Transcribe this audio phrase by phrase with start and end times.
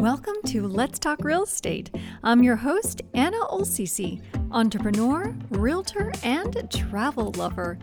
[0.00, 1.90] Welcome to Let's Talk Real Estate.
[2.22, 7.78] I'm your host, Anna Olsisi, entrepreneur, realtor, and travel lover.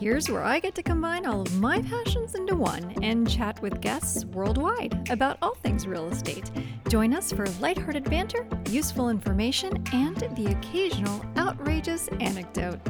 [0.00, 3.82] Here's where I get to combine all of my passions into one and chat with
[3.82, 6.50] guests worldwide about all things real estate.
[6.88, 12.80] Join us for lighthearted banter, useful information, and the occasional outrageous anecdote.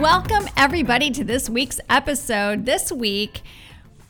[0.00, 2.64] Welcome everybody to this week's episode.
[2.64, 3.42] This week,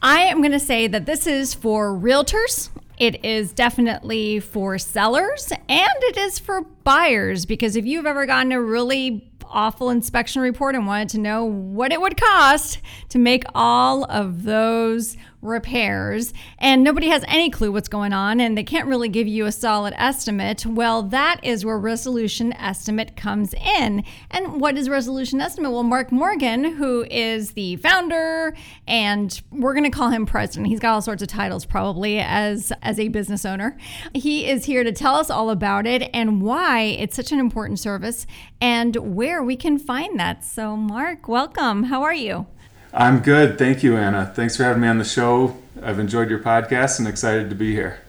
[0.01, 2.71] I am going to say that this is for realtors.
[2.99, 8.53] It is definitely for sellers and it is for buyers because if you've ever gotten
[8.53, 13.43] a really awful inspection report and wanted to know what it would cost to make
[13.55, 18.87] all of those repairs and nobody has any clue what's going on and they can't
[18.87, 24.05] really give you a solid estimate, well, that is where resolution estimate comes in.
[24.31, 25.73] And what is resolution estimate?
[25.73, 28.55] Well, Mark Morgan, who is the founder
[28.87, 30.69] and we're going to call him president.
[30.69, 33.77] He's got all sorts of titles probably as as a business owner.
[34.15, 37.81] He is here to tell us all about it and why it's such an important
[37.81, 38.27] service
[38.61, 40.45] and where we can find that.
[40.45, 41.85] So, Mark, welcome.
[41.85, 42.47] How are you?
[42.95, 43.57] I'm good.
[43.57, 44.31] Thank you, Anna.
[44.35, 45.57] Thanks for having me on the show.
[45.83, 48.01] I've enjoyed your podcast and excited to be here.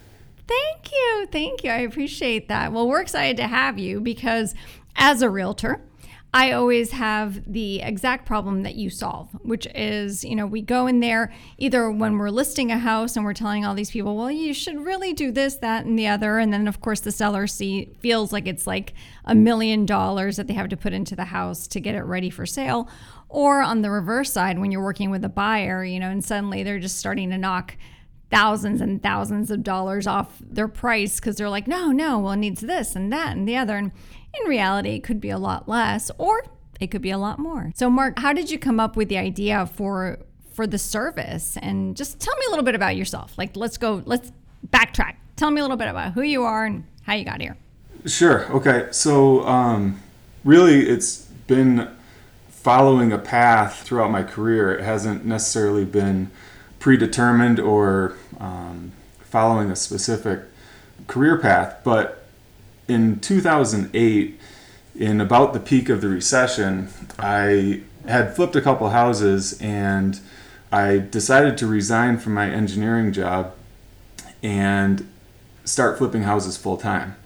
[0.45, 1.27] Thank you.
[1.31, 1.71] Thank you.
[1.71, 2.73] I appreciate that.
[2.73, 4.53] Well, we're excited to have you because
[4.97, 5.79] as a realtor,
[6.35, 10.87] I always have the exact problem that you solve, which is, you know, we go
[10.87, 14.31] in there either when we're listing a house and we're telling all these people, well,
[14.31, 16.39] you should really do this, that, and the other.
[16.39, 18.95] And then, of course, the seller see, feels like it's like
[19.25, 22.31] a million dollars that they have to put into the house to get it ready
[22.31, 22.89] for sale.
[23.33, 26.61] Or on the reverse side, when you're working with a buyer, you know, and suddenly
[26.61, 27.75] they're just starting to knock
[28.29, 32.37] thousands and thousands of dollars off their price because they're like, no, no, well, it
[32.37, 33.75] needs this and that and the other.
[33.75, 33.91] And
[34.39, 36.43] in reality, it could be a lot less or
[36.79, 37.71] it could be a lot more.
[37.73, 40.19] So, Mark, how did you come up with the idea for
[40.53, 41.57] for the service?
[41.59, 43.35] And just tell me a little bit about yourself.
[43.35, 44.31] Like, let's go, let's
[44.69, 45.15] backtrack.
[45.37, 47.57] Tell me a little bit about who you are and how you got here.
[48.05, 48.45] Sure.
[48.51, 48.89] Okay.
[48.91, 49.99] So, um,
[50.43, 51.89] really, it's been
[52.63, 54.73] following a path throughout my career.
[54.73, 56.31] It hasn't necessarily been
[56.79, 60.39] predetermined or um, following a specific
[61.07, 61.81] career path.
[61.83, 62.25] But
[62.87, 64.39] in 2008,
[64.95, 66.87] in about the peak of the recession,
[67.19, 70.21] I had flipped a couple houses and
[70.71, 73.53] I decided to resign from my engineering job
[74.41, 75.09] and
[75.65, 77.17] start flipping houses full time.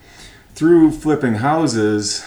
[0.55, 2.25] Through flipping houses,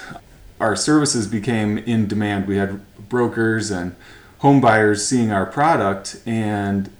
[0.60, 2.46] our services became in demand.
[2.46, 3.94] We had brokers and
[4.38, 6.90] home buyers seeing our product and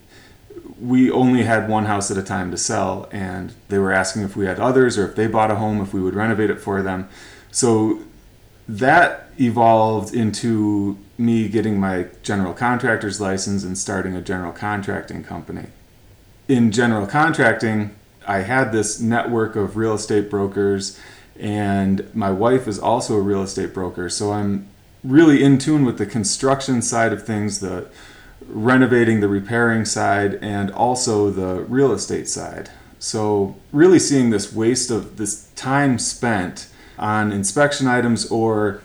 [0.79, 4.37] we only had one house at a time to sell and they were asking if
[4.37, 6.83] we had others or if they bought a home if we would renovate it for
[6.83, 7.09] them.
[7.51, 8.01] So
[8.69, 15.67] that evolved into me getting my general contractor's license and starting a general contracting company.
[16.49, 17.95] In general contracting
[18.27, 20.99] i had this network of real estate brokers
[21.39, 24.69] and my wife is also a real estate broker so i'm
[25.03, 27.87] really in tune with the construction side of things, the
[28.47, 32.71] renovating, the repairing side, and also the real estate side.
[32.99, 36.69] So, really seeing this waste of this time spent
[36.99, 38.83] on inspection items or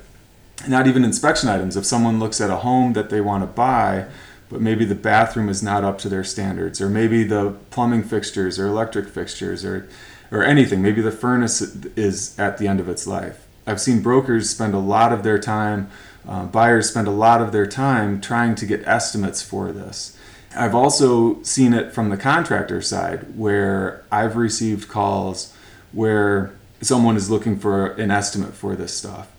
[0.67, 1.75] not even inspection items.
[1.75, 4.05] If someone looks at a home that they want to buy,
[4.49, 8.57] but maybe the bathroom is not up to their standards, or maybe the plumbing fixtures
[8.57, 9.89] or electric fixtures or,
[10.31, 11.61] or anything, maybe the furnace
[11.97, 15.39] is at the end of its life I've seen brokers spend a lot of their
[15.39, 15.89] time,
[16.27, 20.17] uh, buyers spend a lot of their time trying to get estimates for this.
[20.55, 25.53] I've also seen it from the contractor side where I've received calls
[25.91, 29.31] where someone is looking for an estimate for this stuff.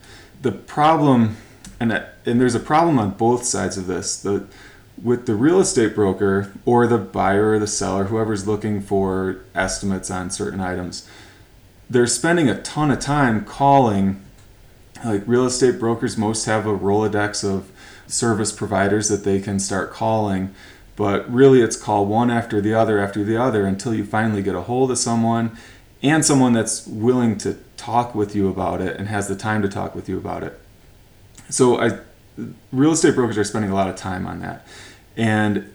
[0.42, 1.36] The problem,
[1.80, 4.20] and, and there's a problem on both sides of this.
[4.20, 4.46] The,
[5.02, 10.10] with the real estate broker or the buyer or the seller, whoever's looking for estimates
[10.10, 11.08] on certain items,
[11.88, 14.22] they're spending a ton of time calling
[15.04, 16.16] like real estate brokers.
[16.16, 17.70] Most have a rolodex of
[18.06, 20.54] service providers that they can start calling
[20.96, 24.54] but really it's call one after the other after the other until you finally get
[24.54, 25.56] a hold of someone
[26.02, 29.68] and someone that's willing to talk with you about it and has the time to
[29.68, 30.58] talk with you about it.
[31.48, 31.98] So i
[32.70, 34.66] real estate brokers are spending a lot of time on that.
[35.16, 35.72] And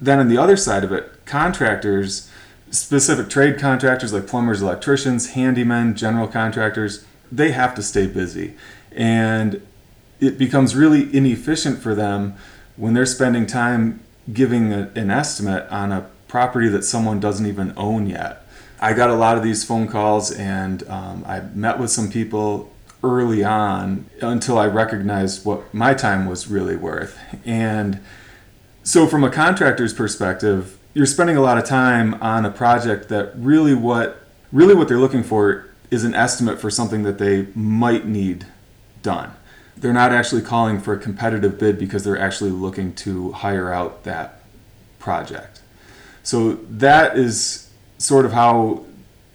[0.00, 2.30] then on the other side of it contractors
[2.70, 8.54] specific trade contractors like plumbers, electricians, handymen, general contractors, they have to stay busy.
[8.92, 9.66] And
[10.20, 12.34] it becomes really inefficient for them
[12.76, 14.00] when they're spending time
[14.32, 18.46] giving a, an estimate on a property that someone doesn't even own yet.
[18.80, 22.72] I got a lot of these phone calls and um, I met with some people
[23.02, 27.18] early on until I recognized what my time was really worth.
[27.44, 28.00] And
[28.82, 33.30] so, from a contractor's perspective, you're spending a lot of time on a project that
[33.36, 34.18] really what
[34.50, 38.46] really what they're looking for is an estimate for something that they might need
[39.02, 39.30] done.
[39.76, 44.04] They're not actually calling for a competitive bid because they're actually looking to hire out
[44.04, 44.40] that
[44.98, 45.60] project.
[46.22, 48.86] So that is sort of how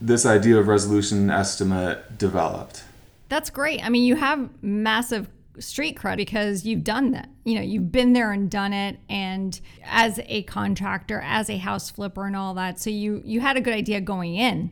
[0.01, 2.83] this idea of resolution estimate developed.
[3.29, 3.85] That's great.
[3.85, 5.27] I mean, you have massive
[5.59, 7.29] street cred because you've done that.
[7.43, 11.89] You know, you've been there and done it and as a contractor, as a house
[11.89, 12.79] flipper and all that.
[12.79, 14.71] So you you had a good idea going in.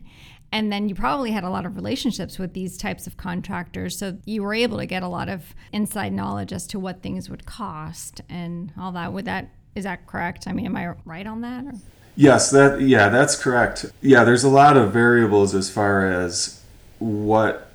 [0.52, 3.96] And then you probably had a lot of relationships with these types of contractors.
[3.96, 7.30] So you were able to get a lot of inside knowledge as to what things
[7.30, 9.12] would cost and all that.
[9.12, 10.48] Would that is that correct?
[10.48, 11.64] I mean, am I right on that?
[11.66, 11.72] Or?
[12.16, 13.86] Yes, that yeah, that's correct.
[14.02, 16.60] Yeah, there's a lot of variables as far as
[16.98, 17.69] what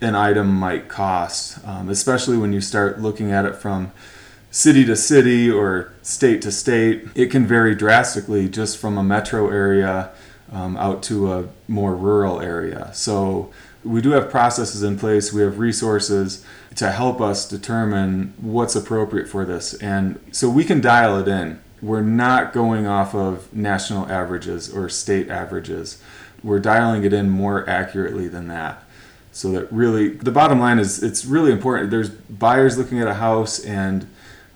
[0.00, 3.92] an item might cost, um, especially when you start looking at it from
[4.50, 7.08] city to city or state to state.
[7.14, 10.10] It can vary drastically just from a metro area
[10.52, 12.90] um, out to a more rural area.
[12.94, 13.50] So
[13.84, 16.44] we do have processes in place, we have resources
[16.74, 19.74] to help us determine what's appropriate for this.
[19.74, 21.60] And so we can dial it in.
[21.80, 26.02] We're not going off of national averages or state averages.
[26.42, 28.82] We're dialing it in more accurately than that.
[29.36, 31.90] So that really, the bottom line is it's really important.
[31.90, 34.08] There's buyers looking at a house, and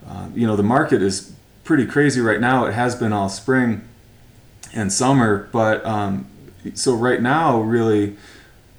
[0.09, 1.35] uh, you know the market is
[1.65, 2.65] pretty crazy right now.
[2.65, 3.87] It has been all spring
[4.73, 5.51] and summer.
[5.53, 6.29] But um,
[6.73, 8.17] so right now, really,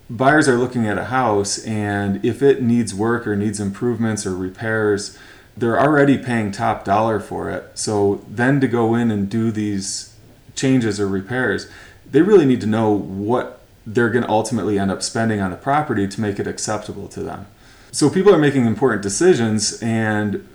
[0.10, 4.36] buyers are looking at a house, and if it needs work or needs improvements or
[4.36, 5.20] repairs,
[5.56, 7.78] they're already paying top dollar for it.
[7.78, 10.16] So then to go in and do these
[10.56, 11.70] changes or repairs,
[12.10, 15.58] they really need to know what they're going to ultimately end up spending on the
[15.58, 17.48] property to make it acceptable to them.
[17.92, 20.48] So people are making important decisions, and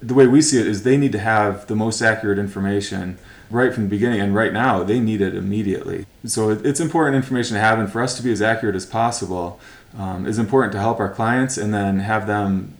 [0.00, 3.18] the way we see it is they need to have the most accurate information
[3.50, 6.06] right from the beginning and right now they need it immediately.
[6.24, 9.60] So it's important information to have and for us to be as accurate as possible
[9.98, 12.76] um, is important to help our clients and then have them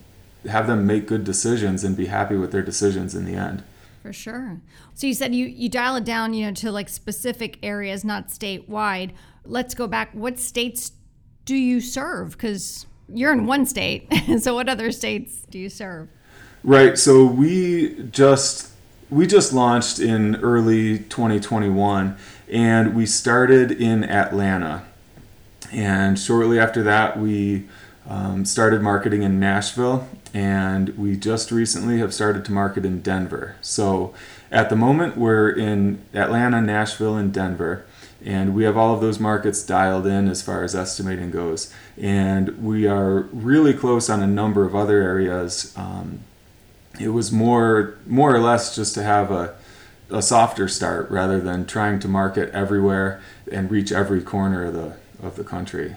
[0.49, 3.63] have them make good decisions and be happy with their decisions in the end.
[4.01, 4.61] For sure.
[4.95, 8.29] So you said you you dial it down you know to like specific areas not
[8.29, 9.11] statewide
[9.51, 10.93] let's go back what states
[11.45, 14.09] do you serve because you're in one state
[14.41, 16.09] so what other states do you serve
[16.63, 18.71] right so we just
[19.11, 22.17] we just launched in early 2021
[22.51, 24.85] and we started in Atlanta.
[25.73, 27.69] And shortly after that, we
[28.09, 33.57] um, started marketing in Nashville and we just recently have started to market in Denver.
[33.61, 34.15] So
[34.51, 37.85] at the moment, we're in Atlanta, Nashville, and Denver.
[38.25, 41.73] And we have all of those markets dialed in as far as estimating goes.
[41.97, 45.75] And we are really close on a number of other areas.
[45.77, 46.21] Um,
[46.99, 49.55] it was more more or less just to have a
[50.11, 53.21] a softer start rather than trying to market everywhere
[53.51, 55.97] and reach every corner of the of the country.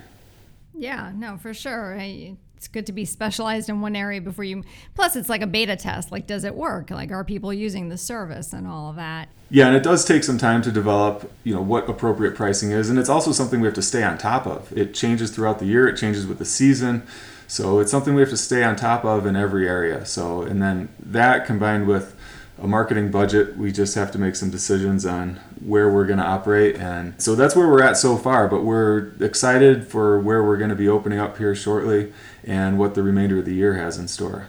[0.76, 1.96] Yeah, no, for sure.
[1.96, 4.64] It's good to be specialized in one area before you.
[4.96, 6.12] Plus, it's like a beta test.
[6.12, 6.90] Like, does it work?
[6.90, 9.30] Like, are people using the service and all of that?
[9.50, 11.32] Yeah, and it does take some time to develop.
[11.44, 14.18] You know what appropriate pricing is, and it's also something we have to stay on
[14.18, 14.76] top of.
[14.76, 15.88] It changes throughout the year.
[15.88, 17.04] It changes with the season.
[17.48, 20.06] So it's something we have to stay on top of in every area.
[20.06, 22.16] So, and then that combined with
[22.62, 26.26] a marketing budget, we just have to make some decisions on where we're going to
[26.26, 26.76] operate.
[26.76, 30.70] And so that's where we're at so far, but we're excited for where we're going
[30.70, 34.08] to be opening up here shortly and what the remainder of the year has in
[34.08, 34.48] store.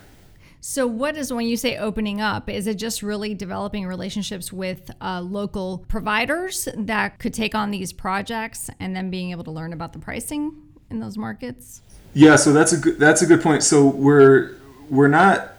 [0.66, 2.48] So, what is when you say opening up?
[2.48, 7.92] Is it just really developing relationships with uh, local providers that could take on these
[7.92, 10.54] projects and then being able to learn about the pricing
[10.88, 11.82] in those markets?
[12.14, 13.62] Yeah, so that's a good, that's a good point.
[13.62, 14.54] So we're
[14.88, 15.53] we're not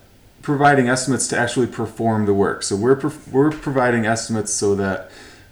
[0.46, 2.62] providing estimates to actually perform the work.
[2.62, 5.10] So we're we're providing estimates so that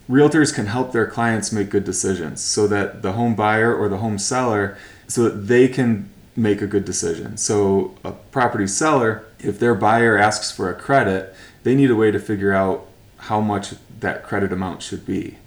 [0.07, 3.97] realtors can help their clients make good decisions, so that the home buyer or the
[3.97, 7.37] home seller, so that they can make a good decision.
[7.37, 11.33] So a property seller, if their buyer asks for a credit,
[11.63, 15.37] they need a way to figure out how much that credit amount should be.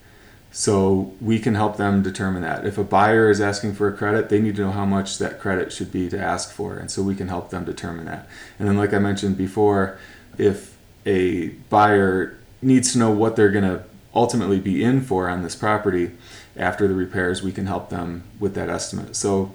[0.57, 2.65] So we can help them determine that.
[2.65, 5.39] If a buyer is asking for a credit, they need to know how much that
[5.39, 6.79] credit should be to ask for.
[6.79, 8.27] And so we can help them determine that.
[8.59, 9.99] And then, like I mentioned before,
[10.39, 13.85] if a buyer needs to know what they're going to
[14.15, 16.13] ultimately be in for on this property
[16.57, 19.15] after the repairs, we can help them with that estimate.
[19.15, 19.53] So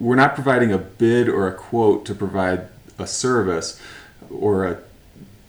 [0.00, 2.66] we're not providing a bid or a quote to provide
[2.98, 3.80] a service
[4.28, 4.78] or a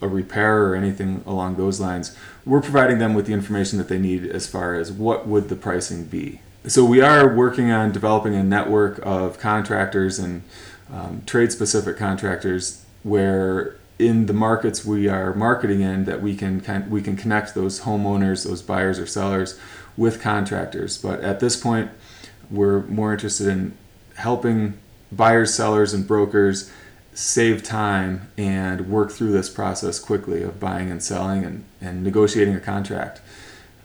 [0.01, 3.99] a repair or anything along those lines, we're providing them with the information that they
[3.99, 6.41] need as far as what would the pricing be.
[6.67, 10.43] So we are working on developing a network of contractors and
[10.91, 16.89] um, trade specific contractors where in the markets we are marketing in that we can
[16.89, 19.59] we can connect those homeowners, those buyers or sellers
[19.95, 20.97] with contractors.
[20.97, 21.91] But at this point,
[22.51, 23.77] we're more interested in
[24.15, 24.77] helping
[25.11, 26.71] buyers, sellers, and brokers
[27.15, 32.53] save time and work through this process quickly of buying and selling and, and negotiating
[32.53, 33.21] a contract.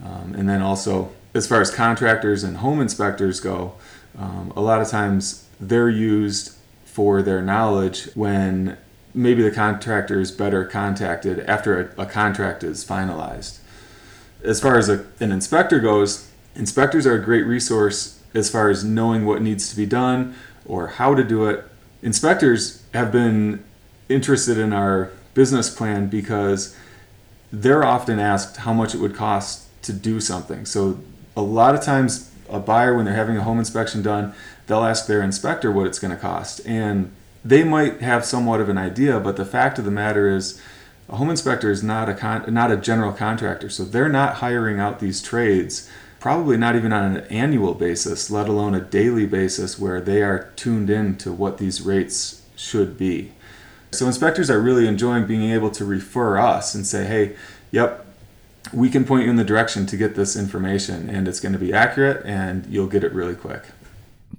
[0.04, 3.74] Um, and then also, as far as contractors and home inspectors go,
[4.18, 8.76] um, a lot of times they're used for their knowledge when
[9.14, 13.58] maybe the contractor is better contacted after a, a contract is finalized.
[14.42, 18.84] As far as a, an inspector goes, inspectors are a great resource as far as
[18.84, 20.34] knowing what needs to be done
[20.66, 21.64] or how to do it.
[22.02, 23.62] Inspectors have been
[24.08, 26.76] interested in our business plan because
[27.52, 30.64] they're often asked how much it would cost to do something.
[30.64, 30.98] So
[31.36, 34.34] a lot of times a buyer when they're having a home inspection done,
[34.66, 36.60] they'll ask their inspector what it's going to cost.
[36.66, 37.12] And
[37.44, 40.60] they might have somewhat of an idea, but the fact of the matter is,
[41.08, 44.78] a home inspector is not a con- not a general contractor, so they're not hiring
[44.78, 45.90] out these trades.
[46.20, 50.52] Probably not even on an annual basis, let alone a daily basis, where they are
[50.54, 53.32] tuned in to what these rates should be.
[53.92, 57.36] So inspectors are really enjoying being able to refer us and say, "Hey,
[57.70, 58.06] yep,
[58.72, 61.58] we can point you in the direction to get this information, and it's going to
[61.58, 63.62] be accurate, and you'll get it really quick."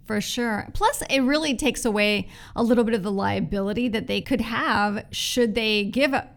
[0.06, 0.68] For sure.
[0.74, 5.06] Plus, it really takes away a little bit of the liability that they could have
[5.12, 6.28] should they give a,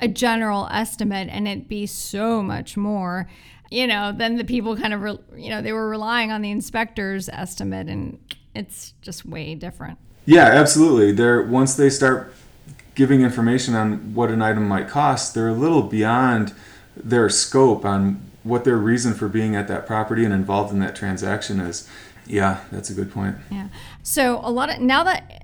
[0.00, 3.28] a general estimate and it be so much more.
[3.72, 6.50] You know, then the people kind of, re, you know, they were relying on the
[6.50, 8.18] inspector's estimate, and
[8.54, 9.98] it's just way different.
[10.26, 11.12] Yeah, absolutely.
[11.12, 12.34] They're once they start
[12.94, 16.52] giving information on what an item might cost, they're a little beyond
[16.94, 20.94] their scope on what their reason for being at that property and involved in that
[20.94, 21.88] transaction is.
[22.26, 23.36] Yeah, that's a good point.
[23.50, 23.68] Yeah.
[24.02, 25.41] So a lot of now that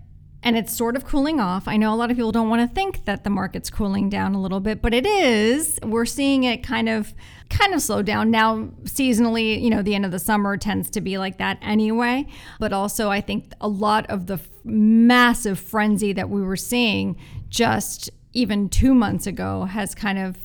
[0.48, 1.68] and it's sort of cooling off.
[1.68, 4.34] I know a lot of people don't want to think that the market's cooling down
[4.34, 5.78] a little bit, but it is.
[5.82, 7.12] We're seeing it kind of
[7.50, 11.02] kind of slow down now seasonally, you know, the end of the summer tends to
[11.02, 12.26] be like that anyway,
[12.58, 17.18] but also I think a lot of the f- massive frenzy that we were seeing
[17.50, 20.38] just even 2 months ago has kind of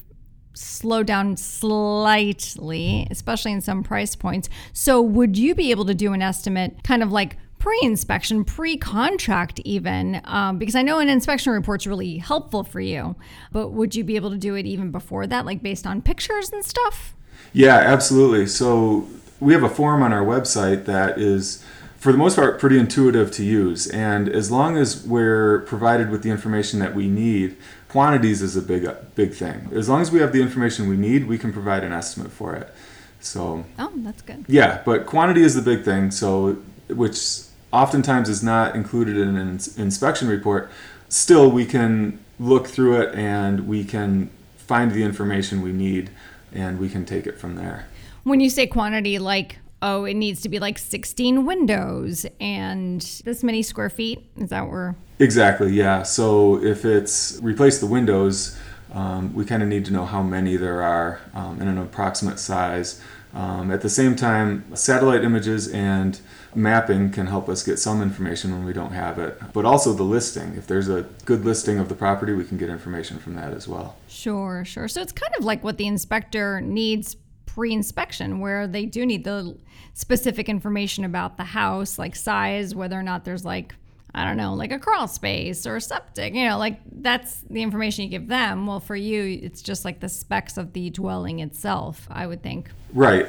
[0.53, 4.49] slow down slightly, especially in some price points.
[4.73, 8.75] So, would you be able to do an estimate kind of like pre inspection, pre
[8.75, 10.19] contract, even?
[10.25, 13.15] Um, because I know an inspection report's really helpful for you,
[13.53, 16.51] but would you be able to do it even before that, like based on pictures
[16.51, 17.15] and stuff?
[17.53, 18.47] Yeah, absolutely.
[18.47, 19.07] So,
[19.39, 21.63] we have a form on our website that is
[21.97, 26.21] for the most part pretty intuitive to use and as long as we're provided with
[26.21, 27.55] the information that we need
[27.89, 29.69] quantities is a big big thing.
[29.73, 32.55] As long as we have the information we need, we can provide an estimate for
[32.55, 32.73] it.
[33.19, 34.45] So Oh, that's good.
[34.47, 36.11] Yeah, but quantity is the big thing.
[36.11, 36.57] So
[36.89, 37.17] which
[37.73, 40.69] oftentimes is not included in an inspection report.
[41.09, 46.09] Still, we can look through it and we can find the information we need
[46.53, 47.87] and we can take it from there.
[48.23, 53.43] When you say quantity, like oh, it needs to be like 16 windows and this
[53.43, 54.25] many square feet.
[54.37, 54.95] Is that where?
[55.19, 56.03] Exactly, yeah.
[56.03, 58.57] So if it's replace the windows,
[58.93, 62.39] um, we kind of need to know how many there are um, in an approximate
[62.39, 63.01] size.
[63.33, 66.19] Um, at the same time, satellite images and
[66.55, 69.39] mapping can help us get some information when we don't have it.
[69.53, 70.55] But also the listing.
[70.55, 73.67] If there's a good listing of the property, we can get information from that as
[73.67, 73.95] well.
[74.07, 74.87] Sure, sure.
[74.87, 77.15] So it's kind of like what the inspector needs
[77.53, 79.55] pre-inspection where they do need the
[79.93, 83.75] specific information about the house like size whether or not there's like
[84.15, 87.61] i don't know like a crawl space or a septic you know like that's the
[87.61, 91.41] information you give them well for you it's just like the specs of the dwelling
[91.41, 93.27] itself i would think right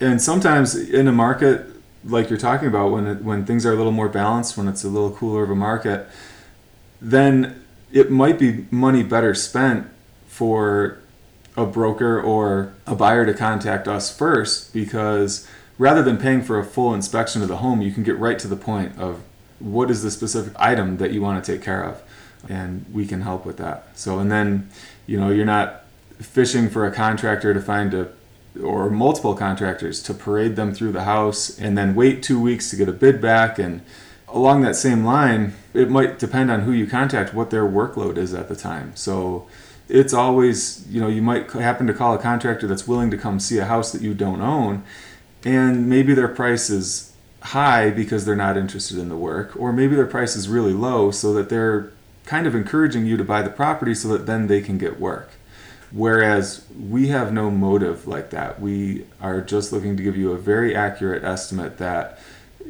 [0.00, 1.64] and sometimes in a market
[2.04, 4.84] like you're talking about when it, when things are a little more balanced when it's
[4.84, 6.08] a little cooler of a market
[7.00, 9.86] then it might be money better spent
[10.26, 10.98] for
[11.56, 15.46] a broker or a buyer to contact us first because
[15.78, 18.48] rather than paying for a full inspection of the home, you can get right to
[18.48, 19.22] the point of
[19.58, 22.02] what is the specific item that you want to take care of
[22.48, 23.86] and we can help with that.
[23.94, 24.70] So and then,
[25.06, 25.84] you know, you're not
[26.18, 28.10] fishing for a contractor to find a
[28.60, 32.76] or multiple contractors to parade them through the house and then wait 2 weeks to
[32.76, 33.82] get a bid back and
[34.28, 38.32] along that same line, it might depend on who you contact what their workload is
[38.32, 38.92] at the time.
[38.94, 39.46] So
[39.88, 43.38] it's always you know you might happen to call a contractor that's willing to come
[43.38, 44.82] see a house that you don't own
[45.44, 49.94] and maybe their price is high because they're not interested in the work or maybe
[49.94, 51.92] their price is really low so that they're
[52.24, 55.30] kind of encouraging you to buy the property so that then they can get work
[55.92, 58.60] Whereas we have no motive like that.
[58.60, 62.18] We are just looking to give you a very accurate estimate that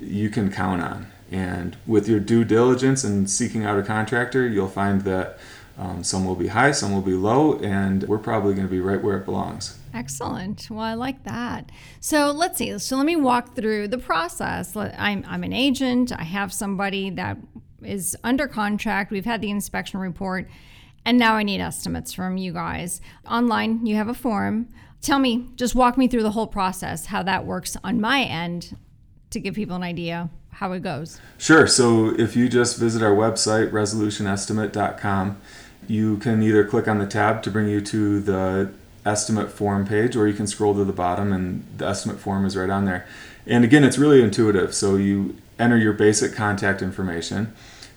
[0.01, 1.07] you can count on.
[1.31, 5.39] And with your due diligence and seeking out a contractor, you'll find that
[5.79, 8.81] um, some will be high, some will be low, and we're probably going to be
[8.81, 9.79] right where it belongs.
[9.95, 10.69] Excellent.
[10.71, 11.71] Well, I like that.
[12.01, 12.79] So let's see.
[12.79, 14.77] So let me walk through the process.
[14.77, 17.39] I'm, I'm an agent, I have somebody that
[17.83, 20.49] is under contract, we've had the inspection report,
[21.05, 23.01] and now I need estimates from you guys.
[23.29, 24.69] Online, you have a form.
[25.01, 28.77] Tell me, just walk me through the whole process, how that works on my end
[29.31, 31.21] to give people an idea how it goes.
[31.39, 31.67] Sure.
[31.67, 35.41] So if you just visit our website, resolutionestimate.com,
[35.89, 38.73] you can either click on the tab to bring you to the
[39.05, 42.57] estimate form page, or you can scroll to the bottom and the estimate form is
[42.57, 43.07] right on there.
[43.47, 44.75] And again, it's really intuitive.
[44.75, 47.53] So you enter your basic contact information,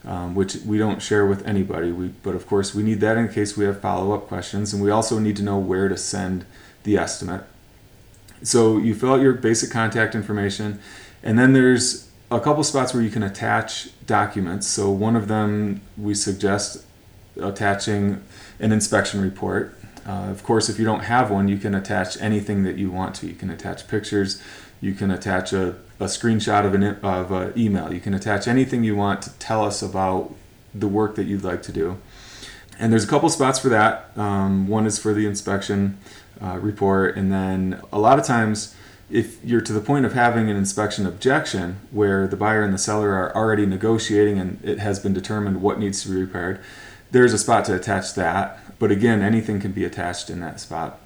[0.06, 1.92] um, which we don't share with anybody.
[1.92, 4.82] We, but of course, we need that in case we have follow up questions, and
[4.82, 6.46] we also need to know where to send
[6.84, 7.44] the estimate.
[8.44, 10.80] So you fill out your basic contact information,
[11.24, 14.68] and then there's a couple spots where you can attach documents.
[14.68, 16.86] So one of them we suggest
[17.42, 18.24] attaching
[18.60, 19.78] an inspection report.
[20.08, 23.16] Uh, of course, if you don't have one, you can attach anything that you want
[23.16, 23.28] to.
[23.28, 24.42] You can attach pictures,
[24.82, 27.94] you can attach a, a screenshot of an of an email.
[27.94, 30.34] You can attach anything you want to tell us about
[30.74, 31.98] the work that you'd like to do.
[32.78, 34.12] And there's a couple spots for that.
[34.18, 35.98] Um, one is for the inspection
[36.42, 38.76] uh, report, and then a lot of times,
[39.10, 42.78] if you're to the point of having an inspection objection where the buyer and the
[42.78, 46.60] seller are already negotiating and it has been determined what needs to be repaired,
[47.12, 48.60] there's a spot to attach that.
[48.78, 51.00] But again, anything can be attached in that spot.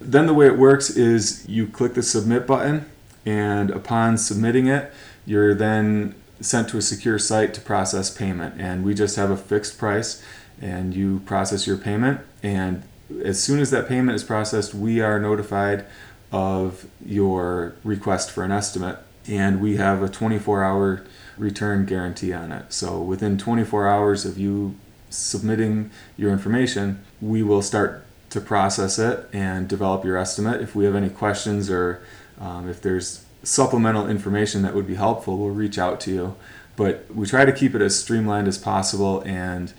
[0.00, 2.88] Then the way it works is you click the submit button,
[3.26, 4.92] and upon submitting it,
[5.26, 8.54] you're then sent to a secure site to process payment.
[8.58, 10.22] And we just have a fixed price,
[10.60, 12.20] and you process your payment.
[12.42, 12.82] And
[13.24, 15.84] as soon as that payment is processed, we are notified
[16.32, 21.04] of your request for an estimate, and we have a 24 hour
[21.36, 22.72] return guarantee on it.
[22.72, 24.76] So within 24 hours of you
[25.08, 30.60] submitting your information, we will start to process it and develop your estimate.
[30.60, 32.00] If we have any questions or
[32.40, 36.36] um, if there's supplemental information that would be helpful, we'll reach out to you.
[36.76, 39.72] But we try to keep it as streamlined as possible and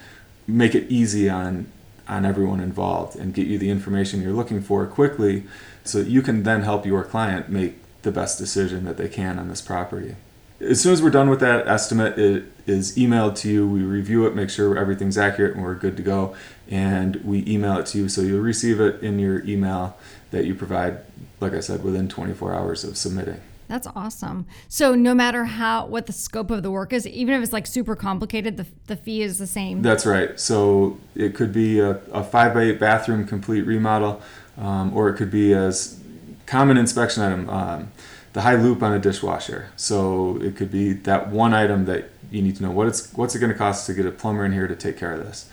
[0.47, 1.71] make it easy on
[2.07, 5.43] on everyone involved and get you the information you're looking for quickly
[5.85, 9.39] so that you can then help your client make the best decision that they can
[9.39, 10.15] on this property
[10.61, 13.67] as soon as we're done with that estimate, it is emailed to you.
[13.67, 16.35] We review it, make sure everything's accurate, and we're good to go.
[16.69, 19.97] And we email it to you, so you'll receive it in your email
[20.29, 20.99] that you provide,
[21.41, 23.41] like I said, within 24 hours of submitting.
[23.67, 24.47] That's awesome.
[24.67, 27.65] So no matter how what the scope of the work is, even if it's like
[27.65, 29.81] super complicated, the, the fee is the same.
[29.81, 30.37] That's right.
[30.37, 34.21] So it could be a, a five by eight bathroom complete remodel,
[34.57, 36.01] um, or it could be as
[36.45, 37.49] common inspection item.
[37.49, 37.91] Um,
[38.33, 39.69] the high loop on a dishwasher.
[39.75, 43.35] So it could be that one item that you need to know what it's what's
[43.35, 45.49] it going to cost to get a plumber in here to take care of this.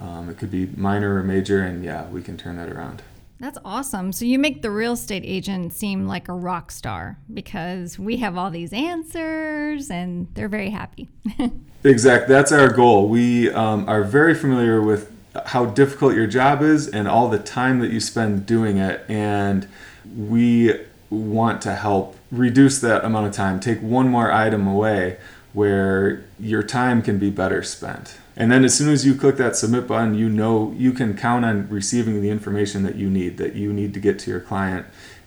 [0.00, 3.02] Um, it could be minor or major, and yeah, we can turn that around.
[3.42, 4.12] That's awesome.
[4.12, 8.38] So you make the real estate agent seem like a rock star because we have
[8.38, 11.08] all these answers and they're very happy.
[11.84, 12.32] exactly.
[12.32, 13.08] That's our goal.
[13.08, 15.10] We um, are very familiar with
[15.46, 19.04] how difficult your job is and all the time that you spend doing it.
[19.08, 19.66] And
[20.16, 25.16] we want to help reduce that amount of time, take one more item away
[25.52, 28.18] where your time can be better spent.
[28.36, 31.44] And then as soon as you click that submit button, you know you can count
[31.44, 34.86] on receiving the information that you need, that you need to get to your client.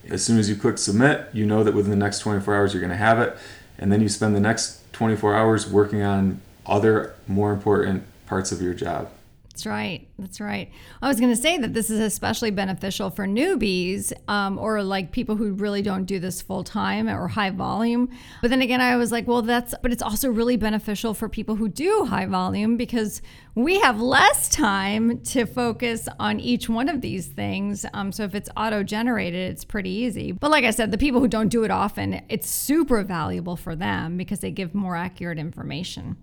[0.10, 2.82] As soon as you click submit, you know that within the next 24 hours you're
[2.82, 3.38] going to have it.
[3.78, 8.62] And then you spend the next 24 hours working on other more important parts of
[8.62, 9.12] your job.
[9.56, 10.06] That's right.
[10.20, 10.70] That's right.
[11.02, 15.14] I was going to say that this is especially beneficial for newbies um, or like
[15.14, 18.10] people who really don't do this full time or high volume.
[18.42, 21.56] But then again, I was like, well, that's, but it's also really beneficial for people
[21.56, 23.22] who do high volume because
[23.56, 27.86] we have less time to focus on each one of these things.
[27.94, 30.34] Um, so if it's auto generated, it's pretty easy.
[30.34, 33.74] But like I said, the people who don't do it often, it's super valuable for
[33.74, 36.18] them because they give more accurate information.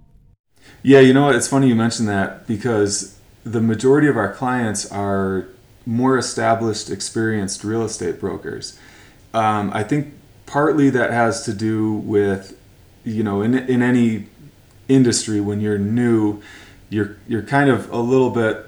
[0.82, 1.34] Yeah, you know what?
[1.34, 5.48] It's funny you mentioned that because the majority of our clients are
[5.84, 8.78] more established, experienced real estate brokers.
[9.34, 10.14] Um, I think
[10.46, 12.58] partly that has to do with,
[13.04, 14.26] you know, in, in any
[14.88, 16.40] industry when you're new,
[16.90, 18.66] you're you're kind of a little bit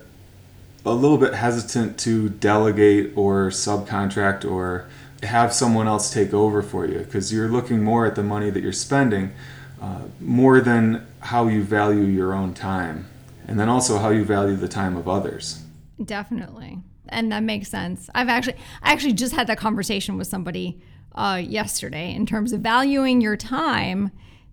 [0.87, 4.89] a little bit hesitant to delegate or subcontract or
[5.23, 8.63] have someone else take over for you because you're looking more at the money that
[8.63, 9.33] you're spending
[9.81, 13.07] uh, more than how you value your own time
[13.47, 15.63] and then also how you value the time of others.
[16.03, 16.79] Definitely.
[17.09, 18.09] And that makes sense.
[18.15, 20.81] I've actually I actually just had that conversation with somebody
[21.15, 24.11] uh, yesterday in terms of valuing your time.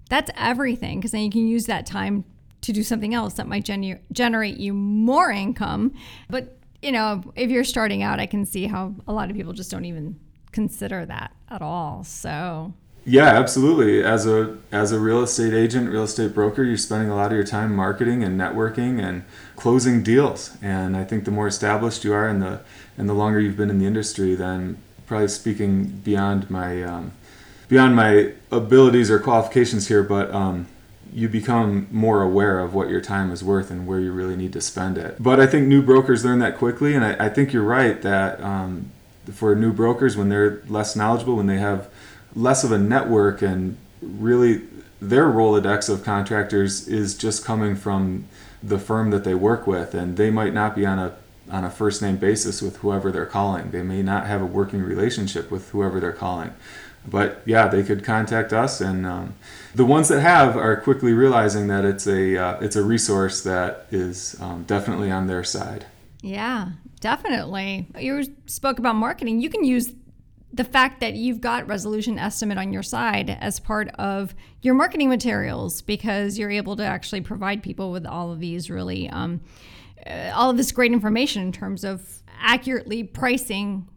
[0.09, 2.25] That's everything because then you can use that time
[2.61, 3.67] to do something else that might
[4.11, 5.93] generate you more income.
[6.29, 9.53] But you know, if you're starting out, I can see how a lot of people
[9.53, 10.19] just don't even
[10.51, 12.03] consider that at all.
[12.03, 12.73] So
[13.05, 14.03] yeah, absolutely.
[14.03, 17.33] As a as a real estate agent, real estate broker, you're spending a lot of
[17.33, 19.23] your time marketing and networking and
[19.55, 20.57] closing deals.
[20.61, 22.61] And I think the more established you are and the
[22.97, 27.11] and the longer you've been in the industry, then probably speaking beyond my um,
[27.67, 30.67] beyond my abilities or qualifications here, but um,
[31.13, 34.53] you become more aware of what your time is worth and where you really need
[34.53, 35.15] to spend it.
[35.19, 38.41] But I think new brokers learn that quickly, and I, I think you're right that
[38.41, 38.91] um,
[39.31, 41.89] for new brokers, when they're less knowledgeable, when they have
[42.35, 44.63] less of a network and really
[45.01, 48.27] their Rolodex of contractors is just coming from
[48.61, 51.15] the firm that they work with, and they might not be on a
[51.49, 53.71] on a first name basis with whoever they're calling.
[53.71, 56.53] They may not have a working relationship with whoever they're calling.
[57.05, 59.33] But yeah, they could contact us, and um,
[59.73, 63.87] the ones that have are quickly realizing that it's a uh, it's a resource that
[63.89, 65.87] is um, definitely on their side.
[66.21, 67.87] Yeah, definitely.
[67.97, 69.41] You spoke about marketing.
[69.41, 69.91] You can use
[70.53, 75.09] the fact that you've got resolution estimate on your side as part of your marketing
[75.09, 79.41] materials because you're able to actually provide people with all of these really um,
[80.05, 83.87] uh, all of this great information in terms of accurately pricing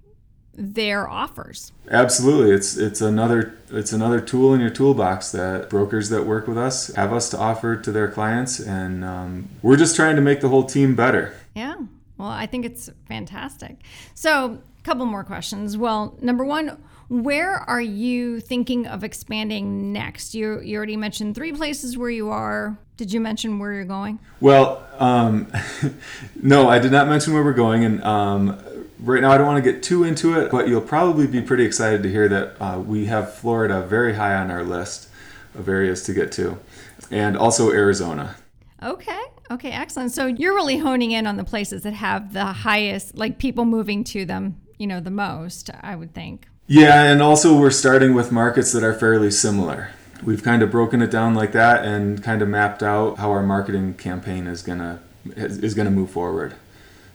[0.57, 1.73] their offers.
[1.91, 6.59] Absolutely, it's it's another it's another tool in your toolbox that brokers that work with
[6.59, 10.41] us have us to offer to their clients, and um, we're just trying to make
[10.41, 11.35] the whole team better.
[11.55, 11.75] Yeah,
[12.19, 13.79] well, I think it's fantastic.
[14.15, 15.77] So couple more questions.
[15.77, 20.35] Well, number one, where are you thinking of expanding next?
[20.35, 22.79] You, you already mentioned three places where you are.
[22.97, 24.21] Did you mention where you're going?
[24.41, 25.51] Well, um,
[26.43, 27.85] no, I did not mention where we're going.
[27.85, 31.27] And um, right now, I don't want to get too into it, but you'll probably
[31.27, 35.09] be pretty excited to hear that uh, we have Florida very high on our list
[35.55, 36.59] of areas to get to,
[37.11, 38.37] and also Arizona.
[38.83, 39.21] Okay.
[39.51, 40.11] Okay, excellent.
[40.13, 44.03] So you're really honing in on the places that have the highest, like people moving
[44.05, 46.49] to them you know, the most, I would think.
[46.67, 49.91] Yeah, and also we're starting with markets that are fairly similar.
[50.23, 53.43] We've kind of broken it down like that and kind of mapped out how our
[53.43, 55.01] marketing campaign is gonna
[55.37, 56.55] is gonna move forward.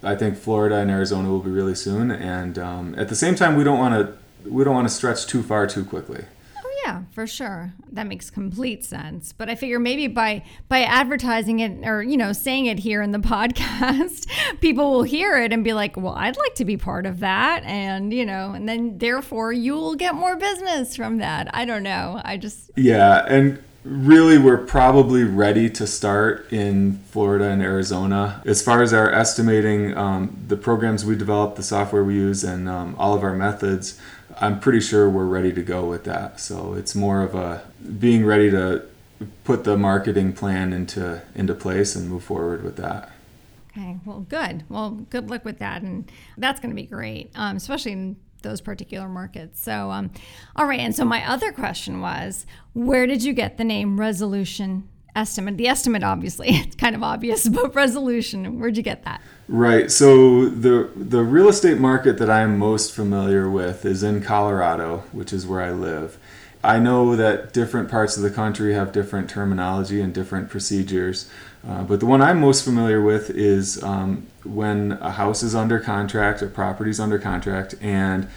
[0.04, 3.56] I think Florida and Arizona will be really soon, and um, at the same time,
[3.56, 6.26] we don't want to we don't want to stretch too far too quickly.
[6.90, 7.74] Yeah, for sure.
[7.92, 9.32] That makes complete sense.
[9.32, 13.12] But I figure maybe by by advertising it or you know saying it here in
[13.12, 14.28] the podcast,
[14.60, 17.64] people will hear it and be like, "Well, I'd like to be part of that."
[17.64, 21.54] And, you know, and then therefore you'll get more business from that.
[21.54, 22.22] I don't know.
[22.26, 28.42] I just Yeah, and really we're probably ready to start in Florida and Arizona.
[28.46, 32.68] As far as our estimating, um, the programs we develop, the software we use, and
[32.68, 34.00] um, all of our methods,
[34.40, 36.40] I'm pretty sure we're ready to go with that.
[36.40, 37.64] So it's more of a
[38.00, 38.84] being ready to
[39.44, 43.12] put the marketing plan into into place and move forward with that.
[43.72, 44.64] Okay, well, good.
[44.70, 48.62] Well, good luck with that, and that's going to be great, um, especially in those
[48.62, 49.62] particular markets.
[49.62, 50.12] So, um,
[50.56, 50.80] all right.
[50.80, 55.58] And so my other question was, where did you get the name Resolution Estimate?
[55.58, 58.60] The estimate, obviously, it's kind of obvious, but resolution.
[58.60, 59.22] Where'd you get that?
[59.48, 59.90] Right.
[59.90, 65.34] So the the real estate market that I'm most familiar with is in Colorado, which
[65.34, 66.18] is where I live.
[66.64, 71.30] I know that different parts of the country have different terminology and different procedures,
[71.68, 75.80] uh, but the one I'm most familiar with is um, when a house is under
[75.80, 78.28] contract, a property is under contract, and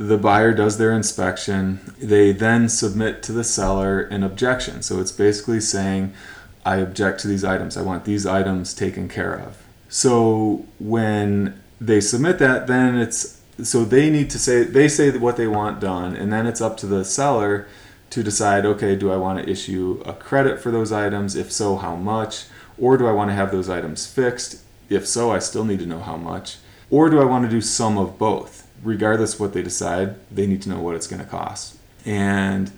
[0.00, 1.78] the buyer does their inspection.
[2.00, 4.80] They then submit to the seller an objection.
[4.80, 6.14] So it's basically saying,
[6.64, 7.76] I object to these items.
[7.76, 9.62] I want these items taken care of.
[9.90, 15.36] So when they submit that, then it's so they need to say they say what
[15.36, 17.68] they want done, and then it's up to the seller
[18.08, 18.64] to decide.
[18.64, 21.36] Okay, do I want to issue a credit for those items?
[21.36, 22.46] If so, how much?
[22.78, 24.62] Or do I want to have those items fixed?
[24.88, 26.56] If so, I still need to know how much.
[26.88, 28.59] Or do I want to do some of both?
[28.82, 31.76] Regardless what they decide, they need to know what it's going to cost.
[32.04, 32.72] And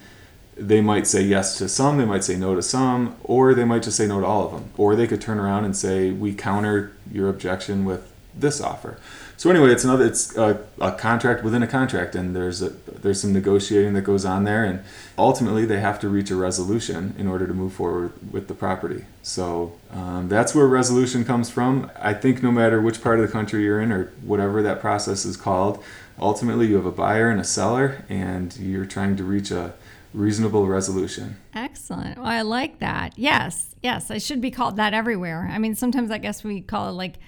[0.56, 3.82] they might say yes to some, they might say no to some, or they might
[3.82, 4.70] just say no to all of them.
[4.76, 8.98] Or they could turn around and say, we counter your objection with this offer.
[9.42, 13.22] So anyway, it's another it's a, a, contract within a contract, and there's a, there's
[13.22, 14.84] some negotiating that goes on there, and
[15.18, 19.04] ultimately they have to reach a resolution in order to move forward with the property.
[19.22, 21.90] So um, that's where resolution comes from.
[22.00, 25.24] I think no matter which part of the country you're in or whatever that process
[25.24, 25.82] is called,
[26.20, 29.74] ultimately you have a buyer and a seller, and you're trying to reach a
[30.14, 31.36] reasonable resolution.
[31.52, 32.16] Excellent.
[32.16, 33.18] Well, I like that.
[33.18, 35.50] Yes, yes, I should be called that everywhere.
[35.50, 37.18] I mean, sometimes I guess we call it like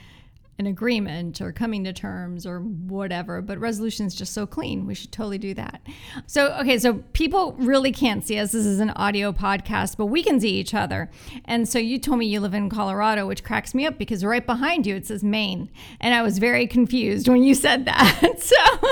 [0.59, 4.87] an agreement or coming to terms or whatever, but resolution is just so clean.
[4.87, 5.83] We should totally do that.
[6.27, 8.53] So, okay, so people really can't see us.
[8.53, 11.11] This is an audio podcast, but we can see each other.
[11.45, 14.47] And so you told me you live in Colorado, which cracks me up because right
[14.47, 15.71] behind you it says Maine.
[16.01, 18.35] And I was very confused when you said that.
[18.39, 18.89] so,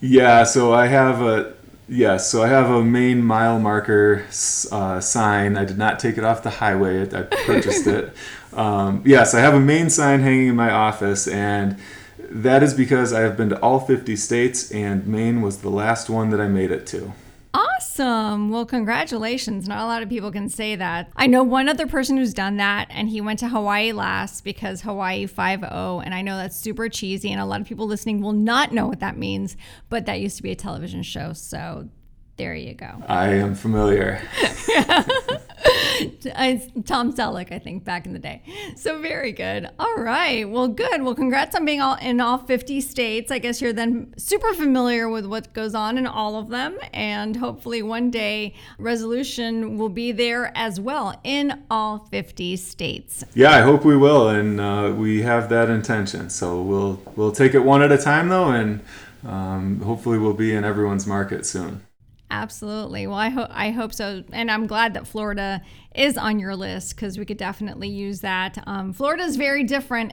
[0.00, 1.56] yeah, so I have a
[1.88, 4.24] Yes, so I have a Maine mile marker
[4.72, 5.56] uh, sign.
[5.56, 7.02] I did not take it off the highway.
[7.02, 8.12] I purchased it.
[8.56, 11.78] Um, yes, I have a Maine sign hanging in my office, and
[12.18, 16.08] that is because I have been to all 50 states, and Maine was the last
[16.08, 17.12] one that I made it to.
[17.54, 18.50] Awesome.
[18.50, 19.66] Well, congratulations.
[19.66, 21.10] Not a lot of people can say that.
[21.16, 24.82] I know one other person who's done that, and he went to Hawaii last because
[24.82, 26.02] Hawaii 5 0.
[26.04, 28.86] And I know that's super cheesy, and a lot of people listening will not know
[28.86, 29.56] what that means,
[29.88, 31.32] but that used to be a television show.
[31.32, 31.88] So
[32.36, 33.02] there you go.
[33.06, 34.20] I am familiar.
[36.84, 38.42] Tom Selleck, I think, back in the day.
[38.76, 39.68] So very good.
[39.78, 40.48] All right.
[40.48, 41.02] Well, good.
[41.02, 43.30] Well, congrats on being all in all 50 states.
[43.30, 46.78] I guess you're then super familiar with what goes on in all of them.
[46.92, 53.24] And hopefully one day resolution will be there as well in all 50 states.
[53.34, 54.28] Yeah, I hope we will.
[54.28, 56.30] And uh, we have that intention.
[56.30, 58.48] So we'll, we'll take it one at a time though.
[58.48, 58.80] And
[59.24, 61.85] um, hopefully we'll be in everyone's market soon.
[62.30, 63.06] Absolutely.
[63.06, 65.62] Well, I hope I hope so, and I'm glad that Florida
[65.94, 68.62] is on your list because we could definitely use that.
[68.66, 70.12] Um, Florida is very different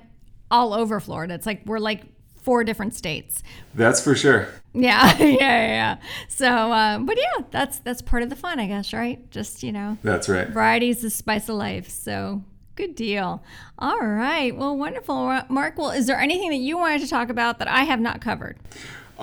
[0.52, 1.34] all over Florida.
[1.34, 2.04] It's like we're like
[2.43, 3.41] four different states.
[3.73, 4.47] That's for sure.
[4.73, 5.97] Yeah, yeah, yeah.
[6.28, 9.30] So, uh, but yeah, that's that's part of the fun, I guess, right?
[9.32, 10.47] Just you know, that's right.
[10.49, 11.89] Variety is the spice of life.
[11.89, 12.43] So.
[12.76, 13.43] Good deal.
[13.78, 14.58] All right.
[14.58, 15.43] Well, wonderful.
[15.47, 18.19] Mark, well, is there anything that you wanted to talk about that I have not
[18.19, 18.58] covered?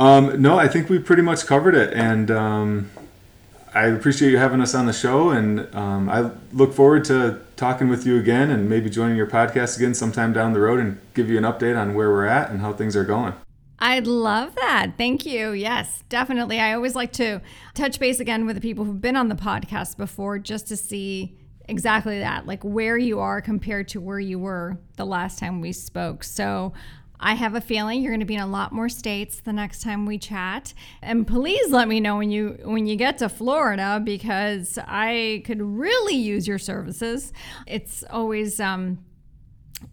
[0.01, 2.91] Um, no, I think we pretty much covered it, and um,
[3.75, 7.91] I appreciate you having us on the show, and um, I look forward to talking
[7.91, 11.29] with you again, and maybe joining your podcast again sometime down the road, and give
[11.29, 13.35] you an update on where we're at and how things are going.
[13.79, 14.93] I'd love that.
[14.97, 15.51] Thank you.
[15.51, 16.59] Yes, definitely.
[16.59, 17.43] I always like to
[17.75, 21.37] touch base again with the people who've been on the podcast before, just to see
[21.69, 25.73] exactly that, like where you are compared to where you were the last time we
[25.73, 26.25] spoke.
[26.25, 26.73] So
[27.21, 29.83] I have a feeling you're going to be in a lot more states the next
[29.83, 30.73] time we chat.
[31.03, 35.61] And please let me know when you when you get to Florida because I could
[35.61, 37.33] really use your services.
[37.67, 39.05] It's always um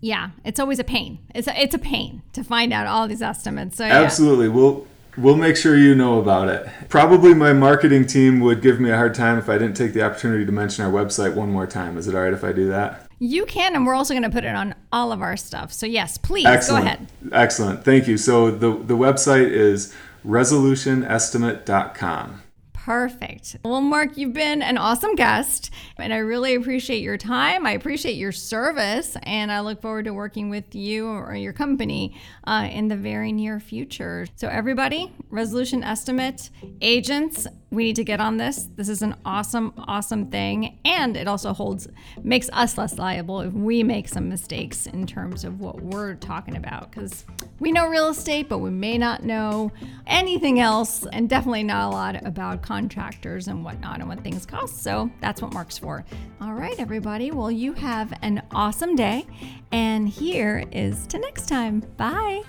[0.02, 1.20] yeah, it's always a pain.
[1.34, 3.78] It's a, it's a pain to find out all these estimates.
[3.78, 4.02] So yeah.
[4.02, 4.48] Absolutely.
[4.50, 4.88] We'll
[5.18, 6.68] we'll make sure you know about it.
[6.90, 10.04] Probably my marketing team would give me a hard time if I didn't take the
[10.04, 11.98] opportunity to mention our website one more time.
[11.98, 13.07] Is it all right if I do that?
[13.20, 15.74] You can, and we're also going to put it on all of our stuff.
[15.74, 16.84] So yes, please Excellent.
[16.84, 17.08] go ahead.
[17.32, 17.84] Excellent.
[17.84, 18.18] Thank you.
[18.18, 19.94] So the the website is
[20.26, 22.42] resolutionestimate.com.
[22.88, 23.58] Perfect.
[23.65, 27.65] Well, Mark, you've been an awesome guest, and I really appreciate your time.
[27.65, 32.15] I appreciate your service, and I look forward to working with you or your company
[32.45, 34.26] uh, in the very near future.
[34.38, 38.69] So, everybody, resolution estimate agents, we need to get on this.
[38.76, 40.80] This is an awesome, awesome thing.
[40.86, 41.88] And it also holds,
[42.23, 46.56] makes us less liable if we make some mistakes in terms of what we're talking
[46.56, 46.91] about.
[46.91, 47.26] Because
[47.60, 49.73] we know real estate, but we may not know
[50.06, 54.84] anything else, and definitely not a lot about contractors and whatnot and what things cost.
[54.84, 56.06] So that's what Mark's for.
[56.40, 57.32] All right, everybody.
[57.32, 59.26] Well, you have an awesome day.
[59.72, 61.80] And here is to next time.
[61.98, 62.44] Bye.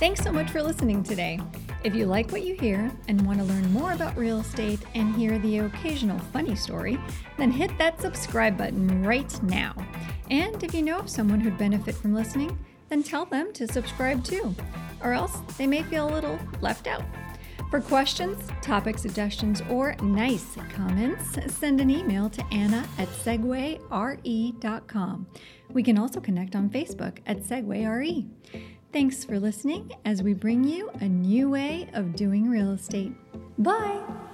[0.00, 1.38] Thanks so much for listening today.
[1.84, 5.14] If you like what you hear and want to learn more about real estate and
[5.14, 6.98] hear the occasional funny story,
[7.38, 9.74] then hit that subscribe button right now.
[10.30, 12.58] And if you know of someone who'd benefit from listening,
[12.94, 14.54] then tell them to subscribe too,
[15.02, 17.02] or else they may feel a little left out.
[17.70, 23.76] For questions, topic suggestions, or nice comments, send an email to Anna at segwayre.com.
[25.72, 28.28] We can also connect on Facebook at SegwayRE.
[28.92, 33.12] Thanks for listening as we bring you a new way of doing real estate.
[33.58, 34.33] Bye!